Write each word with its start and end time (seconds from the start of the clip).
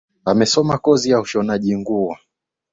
Amesomea 0.25 0.77
kozi 0.77 1.09
ya 1.09 1.19
ushonaji 1.19 1.77
nguo 1.77 2.17